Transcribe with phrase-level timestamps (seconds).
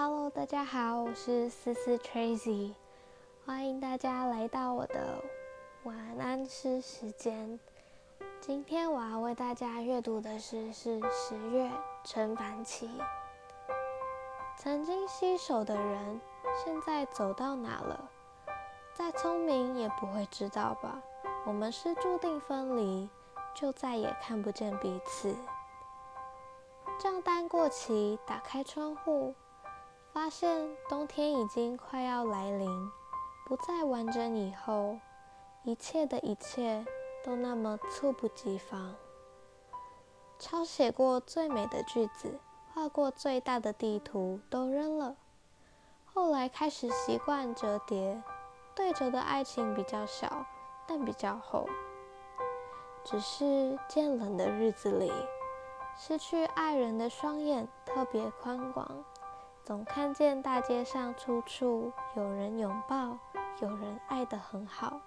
[0.00, 2.72] Hello，大家好，我是思思 Tracy，
[3.44, 5.20] 欢迎大家来到我的
[5.82, 7.58] 晚安诗时间。
[8.40, 11.68] 今天我要为大家阅读的诗是十月
[12.04, 12.88] 陈凡奇。
[14.56, 16.20] 曾经携手的人，
[16.64, 18.08] 现在走到哪了？
[18.94, 21.02] 再聪明也不会知道吧？
[21.44, 23.10] 我们是注定分离，
[23.52, 25.34] 就再也看不见彼此。
[27.00, 29.34] 账单过期，打开窗户，
[30.18, 32.68] 发现冬天已经快要来临，
[33.46, 34.98] 不再完整以后，
[35.62, 36.84] 一切的一切
[37.22, 38.96] 都那么猝不及防。
[40.36, 42.40] 抄写过最美的句子，
[42.74, 45.14] 画过最大的地图，都扔了。
[46.04, 48.20] 后来开始习惯折叠，
[48.74, 50.44] 对折的爱情比较小，
[50.88, 51.68] 但比较厚。
[53.04, 55.12] 只是渐冷的日子里。
[55.96, 59.04] 失去爱人的双眼特别宽广，
[59.68, 63.18] 总看见大街上处处有人拥抱，
[63.60, 64.98] 有人爱得很好。